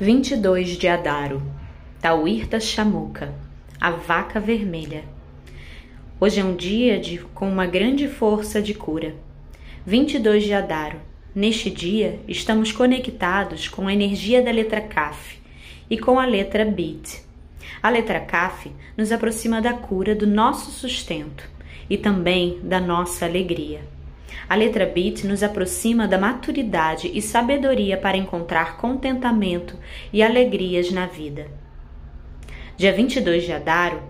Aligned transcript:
22 0.00 0.76
de 0.78 0.86
Adaro, 0.86 1.42
Tauirta 2.00 2.60
Chamuca, 2.60 3.34
a 3.80 3.90
vaca 3.90 4.38
vermelha. 4.38 5.02
Hoje 6.20 6.38
é 6.38 6.44
um 6.44 6.54
dia 6.54 7.00
de, 7.00 7.18
com 7.34 7.50
uma 7.50 7.66
grande 7.66 8.06
força 8.06 8.62
de 8.62 8.74
cura. 8.74 9.16
22 9.84 10.44
de 10.44 10.52
Adaro. 10.52 11.00
Neste 11.34 11.68
dia, 11.68 12.20
estamos 12.28 12.70
conectados 12.70 13.66
com 13.66 13.88
a 13.88 13.92
energia 13.92 14.40
da 14.40 14.52
letra 14.52 14.80
Kaf 14.80 15.36
e 15.90 15.98
com 15.98 16.20
a 16.20 16.24
letra 16.24 16.64
Bit. 16.64 17.20
A 17.82 17.90
letra 17.90 18.20
Kaf 18.20 18.70
nos 18.96 19.10
aproxima 19.10 19.60
da 19.60 19.72
cura 19.72 20.14
do 20.14 20.28
nosso 20.28 20.70
sustento 20.70 21.42
e 21.90 21.98
também 21.98 22.60
da 22.62 22.78
nossa 22.78 23.24
alegria. 23.24 23.80
A 24.46 24.54
letra 24.54 24.84
Bit 24.84 25.26
nos 25.26 25.42
aproxima 25.42 26.06
da 26.06 26.18
maturidade 26.18 27.10
e 27.14 27.22
sabedoria 27.22 27.96
para 27.96 28.16
encontrar 28.16 28.76
contentamento 28.76 29.78
e 30.12 30.22
alegrias 30.22 30.90
na 30.90 31.06
vida. 31.06 31.48
Dia 32.76 32.92
22 32.92 33.44
de 33.44 33.52
Adaro, 33.52 34.02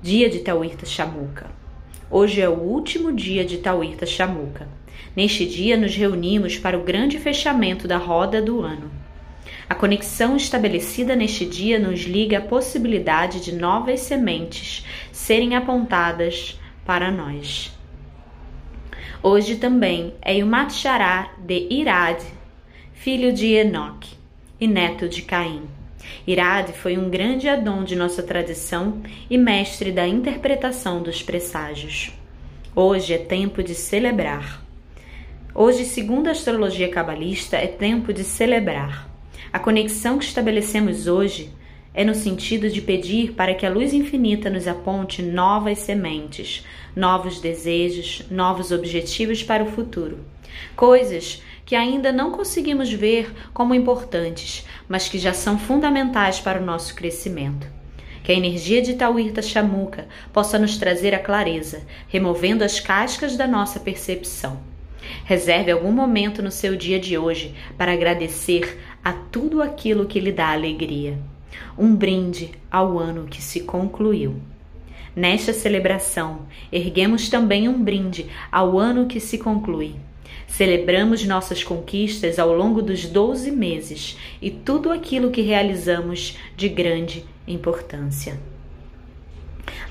dia 0.00 0.30
de 0.30 0.38
Tauirta 0.38 0.86
Chamuca. 0.86 1.50
Hoje 2.10 2.40
é 2.40 2.48
o 2.48 2.54
último 2.54 3.12
dia 3.12 3.44
de 3.44 3.58
Tauirta 3.58 4.06
Chamuca. 4.06 4.66
Neste 5.14 5.44
dia 5.44 5.76
nos 5.76 5.94
reunimos 5.94 6.58
para 6.58 6.78
o 6.78 6.82
grande 6.82 7.18
fechamento 7.18 7.86
da 7.86 7.96
roda 7.96 8.40
do 8.40 8.62
ano. 8.62 8.90
A 9.68 9.74
conexão 9.74 10.36
estabelecida 10.36 11.14
neste 11.14 11.46
dia 11.46 11.78
nos 11.78 12.00
liga 12.00 12.38
à 12.38 12.40
possibilidade 12.40 13.40
de 13.40 13.54
novas 13.54 14.00
sementes 14.00 14.84
serem 15.12 15.54
apontadas 15.54 16.58
para 16.84 17.10
nós. 17.10 17.72
Hoje 19.22 19.56
também 19.56 20.14
é 20.22 20.36
Yumat 20.36 20.72
Shará 20.72 21.32
de 21.38 21.66
Irad, 21.70 22.22
filho 22.92 23.32
de 23.32 23.48
Enoque 23.54 24.14
e 24.58 24.66
neto 24.66 25.08
de 25.08 25.22
Caim. 25.22 25.62
Irad 26.26 26.72
foi 26.72 26.96
um 26.96 27.10
grande 27.10 27.48
Adão 27.48 27.84
de 27.84 27.94
nossa 27.94 28.22
tradição 28.22 29.02
e 29.28 29.36
mestre 29.36 29.92
da 29.92 30.06
interpretação 30.06 31.02
dos 31.02 31.22
presságios. 31.22 32.12
Hoje 32.74 33.14
é 33.14 33.18
tempo 33.18 33.62
de 33.62 33.74
celebrar. 33.74 34.64
Hoje, 35.54 35.84
segundo 35.84 36.28
a 36.28 36.30
astrologia 36.30 36.88
cabalista, 36.88 37.56
é 37.56 37.66
tempo 37.66 38.12
de 38.12 38.24
celebrar. 38.24 39.10
A 39.52 39.58
conexão 39.58 40.18
que 40.18 40.24
estabelecemos 40.24 41.06
hoje 41.06 41.50
é 41.92 42.04
no 42.04 42.14
sentido 42.14 42.70
de 42.70 42.80
pedir 42.80 43.32
para 43.32 43.54
que 43.54 43.66
a 43.66 43.70
luz 43.70 43.92
infinita 43.92 44.48
nos 44.48 44.68
aponte 44.68 45.22
novas 45.22 45.80
sementes, 45.80 46.64
novos 46.94 47.40
desejos, 47.40 48.22
novos 48.30 48.70
objetivos 48.70 49.42
para 49.42 49.64
o 49.64 49.70
futuro. 49.70 50.18
Coisas 50.76 51.42
que 51.66 51.74
ainda 51.74 52.12
não 52.12 52.30
conseguimos 52.30 52.92
ver 52.92 53.32
como 53.52 53.74
importantes, 53.74 54.66
mas 54.88 55.08
que 55.08 55.18
já 55.18 55.32
são 55.32 55.58
fundamentais 55.58 56.40
para 56.40 56.60
o 56.60 56.64
nosso 56.64 56.94
crescimento. 56.94 57.66
Que 58.22 58.32
a 58.32 58.36
energia 58.36 58.82
de 58.82 58.94
Tauirta 58.94 59.42
Chamuca 59.42 60.06
possa 60.32 60.58
nos 60.58 60.76
trazer 60.76 61.14
a 61.14 61.18
clareza, 61.18 61.82
removendo 62.08 62.62
as 62.62 62.78
cascas 62.78 63.36
da 63.36 63.46
nossa 63.46 63.80
percepção. 63.80 64.60
Reserve 65.24 65.72
algum 65.72 65.90
momento 65.90 66.42
no 66.42 66.50
seu 66.50 66.76
dia 66.76 67.00
de 67.00 67.18
hoje 67.18 67.54
para 67.76 67.92
agradecer 67.92 68.78
a 69.02 69.12
tudo 69.12 69.62
aquilo 69.62 70.06
que 70.06 70.20
lhe 70.20 70.30
dá 70.30 70.52
alegria 70.52 71.18
um 71.76 71.94
brinde 71.94 72.50
ao 72.70 72.98
ano 72.98 73.26
que 73.26 73.42
se 73.42 73.60
concluiu. 73.60 74.36
Nesta 75.14 75.52
celebração, 75.52 76.46
erguemos 76.70 77.28
também 77.28 77.68
um 77.68 77.82
brinde 77.82 78.26
ao 78.50 78.78
ano 78.78 79.06
que 79.06 79.18
se 79.18 79.38
conclui. 79.38 79.94
Celebramos 80.46 81.24
nossas 81.24 81.64
conquistas 81.64 82.38
ao 82.38 82.52
longo 82.54 82.80
dos 82.82 83.06
12 83.06 83.50
meses 83.50 84.16
e 84.40 84.50
tudo 84.50 84.90
aquilo 84.90 85.30
que 85.30 85.40
realizamos 85.40 86.36
de 86.56 86.68
grande 86.68 87.24
importância. 87.46 88.38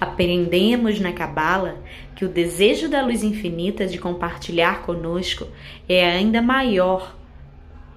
Aprendemos 0.00 1.00
na 1.00 1.12
Cabala 1.12 1.82
que 2.14 2.24
o 2.24 2.28
desejo 2.28 2.88
da 2.88 3.02
luz 3.04 3.22
infinita 3.22 3.86
de 3.86 3.98
compartilhar 3.98 4.82
conosco 4.82 5.46
é 5.88 6.04
ainda 6.04 6.40
maior 6.42 7.16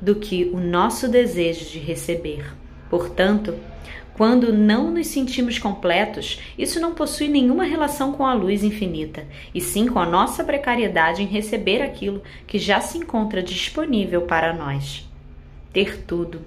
do 0.00 0.14
que 0.16 0.50
o 0.52 0.58
nosso 0.58 1.08
desejo 1.08 1.64
de 1.66 1.78
receber. 1.78 2.61
Portanto, 2.92 3.54
quando 4.12 4.52
não 4.52 4.90
nos 4.90 5.06
sentimos 5.06 5.58
completos, 5.58 6.38
isso 6.58 6.78
não 6.78 6.92
possui 6.92 7.26
nenhuma 7.26 7.64
relação 7.64 8.12
com 8.12 8.26
a 8.26 8.34
luz 8.34 8.62
infinita, 8.62 9.26
e 9.54 9.62
sim 9.62 9.86
com 9.86 9.98
a 9.98 10.04
nossa 10.04 10.44
precariedade 10.44 11.22
em 11.22 11.26
receber 11.26 11.80
aquilo 11.80 12.22
que 12.46 12.58
já 12.58 12.82
se 12.82 12.98
encontra 12.98 13.42
disponível 13.42 14.20
para 14.26 14.52
nós. 14.52 15.08
Ter 15.72 16.02
tudo. 16.02 16.42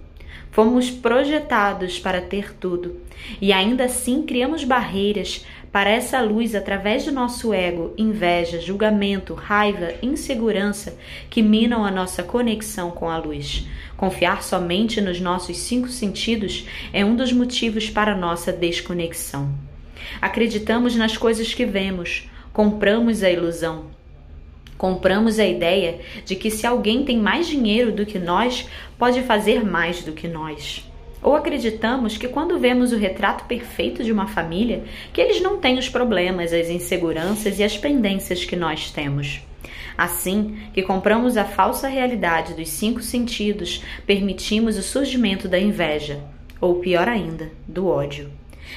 Fomos 0.52 0.90
projetados 0.90 2.00
para 2.00 2.22
ter 2.22 2.54
tudo, 2.54 3.02
e 3.42 3.52
ainda 3.52 3.86
assim 3.86 4.22
criamos 4.24 4.64
barreiras 4.64 5.46
para 5.76 5.90
essa 5.90 6.22
luz 6.22 6.56
através 6.56 7.04
do 7.04 7.12
nosso 7.12 7.54
ego, 7.54 7.94
inveja, 7.98 8.62
julgamento, 8.62 9.34
raiva, 9.34 9.94
insegurança 10.02 10.98
que 11.30 11.42
minam 11.42 11.84
a 11.84 11.92
nossa 11.92 12.24
conexão 12.24 12.92
com 12.92 13.10
a 13.10 13.18
luz. 13.18 13.68
Confiar 13.98 14.42
somente 14.42 15.02
nos 15.02 15.20
nossos 15.20 15.58
cinco 15.58 15.90
sentidos 15.90 16.66
é 16.94 17.04
um 17.04 17.14
dos 17.14 17.34
motivos 17.34 17.90
para 17.90 18.16
nossa 18.16 18.54
desconexão. 18.54 19.54
Acreditamos 20.22 20.96
nas 20.96 21.18
coisas 21.18 21.54
que 21.54 21.66
vemos, 21.66 22.30
compramos 22.54 23.22
a 23.22 23.30
ilusão. 23.30 23.88
Compramos 24.78 25.40
a 25.40 25.46
ideia 25.46 26.00
de 26.26 26.36
que 26.36 26.52
se 26.52 26.68
alguém 26.68 27.06
tem 27.06 27.18
mais 27.18 27.48
dinheiro 27.48 27.92
do 27.92 28.06
que 28.06 28.20
nós, 28.20 28.68
pode 28.98 29.22
fazer 29.22 29.64
mais 29.64 30.04
do 30.04 30.12
que 30.12 30.28
nós. 30.28 30.86
Ou 31.22 31.36
acreditamos 31.36 32.18
que 32.18 32.28
quando 32.28 32.60
vemos 32.60 32.92
o 32.92 32.98
retrato 32.98 33.46
perfeito 33.46 34.04
de 34.04 34.12
uma 34.12 34.28
família, 34.28 34.84
que 35.12 35.20
eles 35.20 35.42
não 35.42 35.58
têm 35.58 35.80
os 35.80 35.90
problemas, 35.90 36.54
as 36.54 36.70
inseguranças 36.70 37.58
e 37.58 37.64
as 37.64 37.78
pendências 37.78 38.46
que 38.46 38.56
nós 38.56 38.92
temos. 38.92 39.42
Assim 39.98 40.58
que 40.74 40.84
compramos 40.84 41.38
a 41.38 41.46
falsa 41.46 41.88
realidade 41.88 42.54
dos 42.54 42.70
cinco 42.70 43.02
sentidos, 43.02 43.82
permitimos 44.06 44.78
o 44.78 44.84
surgimento 44.84 45.48
da 45.48 45.58
inveja, 45.58 46.20
ou 46.60 46.76
pior 46.76 47.08
ainda, 47.08 47.50
do 47.68 47.88
ódio. 47.88 48.30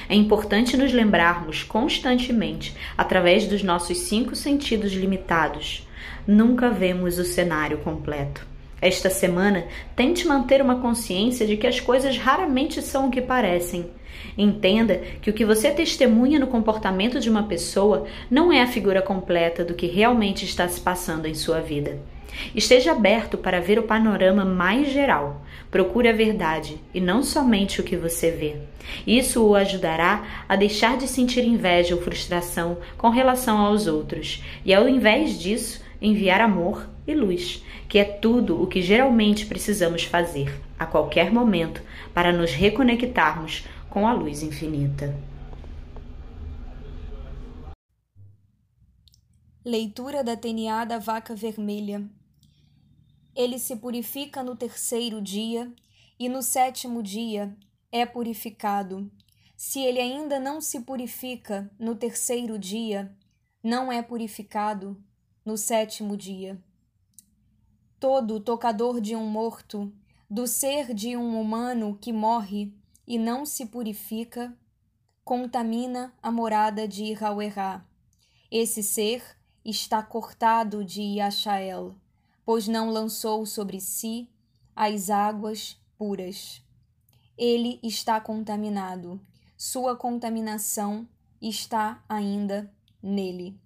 É 0.07 0.15
importante 0.15 0.77
nos 0.77 0.93
lembrarmos 0.93 1.63
constantemente, 1.63 2.75
através 2.97 3.47
dos 3.47 3.63
nossos 3.63 3.97
cinco 3.99 4.35
sentidos 4.35 4.93
limitados, 4.93 5.87
nunca 6.27 6.69
vemos 6.69 7.17
o 7.17 7.23
cenário 7.23 7.79
completo. 7.79 8.45
Esta 8.81 9.09
semana, 9.09 9.65
tente 9.95 10.25
manter 10.25 10.61
uma 10.61 10.79
consciência 10.79 11.45
de 11.45 11.57
que 11.57 11.67
as 11.67 11.79
coisas 11.79 12.17
raramente 12.17 12.81
são 12.81 13.07
o 13.07 13.11
que 13.11 13.21
parecem. 13.21 13.89
Entenda 14.37 15.01
que 15.21 15.29
o 15.29 15.33
que 15.33 15.45
você 15.45 15.69
testemunha 15.71 16.39
no 16.39 16.47
comportamento 16.47 17.19
de 17.19 17.29
uma 17.29 17.43
pessoa 17.43 18.05
não 18.31 18.51
é 18.51 18.61
a 18.61 18.67
figura 18.67 19.01
completa 19.01 19.65
do 19.65 19.73
que 19.73 19.87
realmente 19.87 20.45
está 20.45 20.67
se 20.67 20.79
passando 20.79 21.25
em 21.25 21.33
sua 21.33 21.59
vida. 21.59 21.99
Esteja 22.53 22.91
aberto 22.91 23.37
para 23.37 23.61
ver 23.61 23.79
o 23.79 23.83
panorama 23.83 24.43
mais 24.45 24.91
geral. 24.91 25.41
Procure 25.69 26.07
a 26.09 26.13
verdade 26.13 26.77
e 26.93 26.99
não 26.99 27.21
somente 27.21 27.79
o 27.79 27.83
que 27.83 27.95
você 27.95 28.31
vê. 28.31 28.57
Isso 29.05 29.43
o 29.43 29.55
ajudará 29.55 30.43
a 30.47 30.55
deixar 30.55 30.97
de 30.97 31.07
sentir 31.07 31.45
inveja 31.45 31.95
ou 31.95 32.01
frustração 32.01 32.77
com 32.97 33.09
relação 33.09 33.57
aos 33.57 33.87
outros 33.87 34.43
e, 34.65 34.73
ao 34.73 34.87
invés 34.87 35.39
disso, 35.39 35.83
enviar 36.01 36.41
amor 36.41 36.89
e 37.05 37.13
luz, 37.13 37.63
que 37.87 37.99
é 37.99 38.03
tudo 38.03 38.61
o 38.61 38.67
que 38.67 38.81
geralmente 38.81 39.45
precisamos 39.45 40.03
fazer 40.03 40.53
a 40.77 40.85
qualquer 40.85 41.31
momento 41.31 41.81
para 42.13 42.31
nos 42.31 42.51
reconectarmos 42.51 43.65
com 43.89 44.07
a 44.07 44.13
luz 44.13 44.43
infinita. 44.43 45.15
Leitura 49.65 50.23
da 50.23 50.37
TNA 50.37 50.85
da 50.85 50.99
Vaca 50.99 51.35
Vermelha. 51.35 52.09
Ele 53.39 53.57
se 53.57 53.75
purifica 53.75 54.43
no 54.43 54.55
terceiro 54.55 55.21
dia 55.21 55.73
e 56.19 56.27
no 56.27 56.43
sétimo 56.43 57.01
dia 57.01 57.55
é 57.91 58.05
purificado. 58.05 59.09
Se 59.55 59.79
ele 59.79 59.99
ainda 59.99 60.39
não 60.39 60.59
se 60.59 60.81
purifica 60.81 61.71
no 61.79 61.95
terceiro 61.95 62.59
dia, 62.59 63.15
não 63.63 63.91
é 63.91 64.01
purificado 64.01 65.01
no 65.45 65.57
sétimo 65.57 66.17
dia 66.17 66.61
todo 67.99 68.39
tocador 68.39 69.01
de 69.01 69.15
um 69.15 69.25
morto, 69.25 69.91
do 70.29 70.47
ser 70.47 70.93
de 70.93 71.17
um 71.17 71.39
humano 71.39 71.97
que 71.99 72.13
morre 72.13 72.73
e 73.05 73.17
não 73.17 73.45
se 73.45 73.65
purifica, 73.65 74.57
contamina 75.23 76.13
a 76.23 76.31
morada 76.31 76.87
de 76.87 77.11
Rauerá. 77.13 77.85
Esse 78.49 78.81
ser 78.81 79.21
está 79.65 80.01
cortado 80.01 80.83
de 80.85 81.01
Yachael, 81.01 81.95
pois 82.49 82.67
não 82.67 82.89
lançou 82.89 83.45
sobre 83.45 83.79
si 83.79 84.27
as 84.75 85.11
águas 85.11 85.79
puras. 85.95 86.63
Ele 87.37 87.79
está 87.83 88.19
contaminado, 88.19 89.21
sua 89.55 89.95
contaminação 89.95 91.07
está 91.39 92.03
ainda 92.09 92.73
nele. 93.03 93.61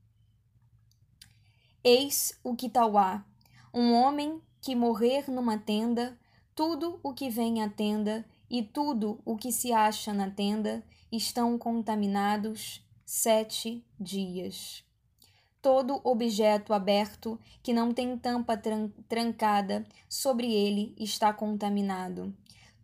Eis 1.81 2.37
o 2.43 2.57
Kitauá, 2.57 3.25
um 3.73 3.93
homem 3.93 4.41
que 4.61 4.75
morrer 4.75 5.31
numa 5.31 5.57
tenda 5.57 6.19
Tudo 6.53 6.99
o 7.01 7.13
que 7.13 7.29
vem 7.29 7.63
à 7.63 7.69
tenda 7.69 8.25
e 8.49 8.61
tudo 8.61 9.21
o 9.23 9.37
que 9.37 9.53
se 9.53 9.71
acha 9.71 10.11
na 10.13 10.29
tenda 10.29 10.83
estão 11.09 11.57
contaminados 11.57 12.85
sete 13.05 13.87
dias. 13.97 14.83
Todo 15.63 16.01
objeto 16.03 16.73
aberto 16.73 17.39
que 17.63 17.71
não 17.71 17.93
tem 17.93 18.17
tampa 18.17 18.57
tran 18.57 18.89
trancada 19.07 19.85
sobre 20.09 20.53
ele 20.53 20.93
está 20.99 21.31
contaminado. 21.31 22.35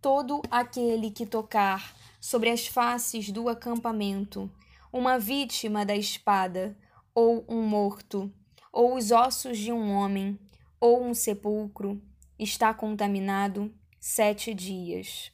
Todo 0.01 0.41
aquele 0.49 1.11
que 1.11 1.25
tocar 1.25 1.93
sobre 2.21 2.49
as 2.49 2.67
faces 2.67 3.31
do 3.31 3.49
acampamento 3.49 4.49
uma 4.93 5.19
vítima 5.19 5.85
da 5.85 5.93
espada, 5.93 6.73
ou 7.13 7.43
um 7.49 7.63
morto, 7.63 8.33
ou 8.71 8.95
os 8.95 9.11
ossos 9.11 9.57
de 9.57 9.73
um 9.73 9.91
homem, 9.91 10.39
ou 10.79 11.03
um 11.03 11.13
sepulcro, 11.13 12.01
está 12.39 12.73
contaminado 12.73 13.73
sete 13.99 14.53
dias. 14.53 15.33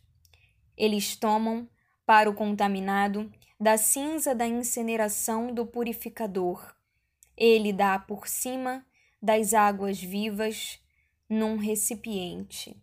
Eles 0.76 1.16
tomam, 1.16 1.70
para 2.08 2.28
o 2.28 2.34
contaminado, 2.34 3.32
da 3.60 3.78
cinza 3.78 4.34
da 4.34 4.48
incineração 4.48 5.54
do 5.54 5.64
purificador 5.64 6.74
ele 7.38 7.74
dá 7.74 7.98
por 8.00 8.28
cima 8.28 8.86
das 9.22 9.54
águas 9.54 10.02
vivas 10.02 10.80
num 11.30 11.58
recipiente. 11.58 12.82